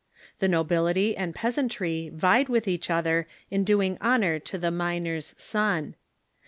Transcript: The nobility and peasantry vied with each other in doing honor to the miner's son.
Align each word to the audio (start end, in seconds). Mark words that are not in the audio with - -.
The 0.39 0.47
nobility 0.47 1.15
and 1.15 1.35
peasantry 1.35 2.09
vied 2.11 2.49
with 2.49 2.67
each 2.67 2.89
other 2.89 3.27
in 3.51 3.63
doing 3.63 3.99
honor 4.01 4.39
to 4.39 4.57
the 4.57 4.71
miner's 4.71 5.35
son. 5.37 5.93